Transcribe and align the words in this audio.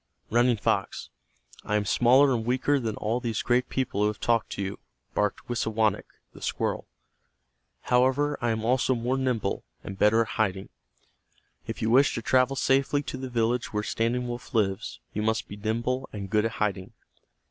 "Running 0.31 0.57
Fox, 0.57 1.11
I 1.63 1.75
am 1.75 1.85
smaller 1.85 2.33
and 2.33 2.43
weaker 2.43 2.79
than 2.79 2.95
all 2.95 3.19
these 3.19 3.43
great 3.43 3.69
people 3.69 4.01
who 4.01 4.07
have 4.07 4.19
talked 4.19 4.49
to 4.53 4.61
you," 4.63 4.79
barked 5.13 5.47
Wisawanik, 5.47 6.07
the 6.33 6.41
squirrel. 6.41 6.87
"However, 7.81 8.35
I 8.41 8.49
am 8.49 8.65
also 8.65 8.95
more 8.95 9.15
nimble, 9.15 9.63
and 9.83 9.99
better 9.99 10.23
at 10.23 10.27
hiding. 10.29 10.69
If 11.67 11.83
you 11.83 11.91
wish 11.91 12.15
to 12.15 12.23
travel 12.23 12.55
safely 12.55 13.03
to 13.03 13.17
the 13.17 13.29
village 13.29 13.73
where 13.73 13.83
Standing 13.83 14.27
Wolf 14.27 14.55
lives, 14.55 14.99
you 15.13 15.21
must 15.21 15.47
be 15.47 15.55
nimble 15.55 16.09
and 16.11 16.31
good 16.31 16.45
at 16.45 16.53
hiding. 16.53 16.93